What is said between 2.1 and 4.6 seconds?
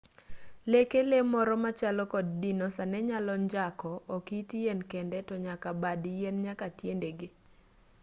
kod dinosa nenyalo njako ok it